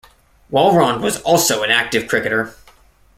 Walrond 0.51 1.01
was 1.03 1.21
also 1.21 1.61
an 1.61 1.69
active 1.69 2.07
cricketer. 2.09 2.55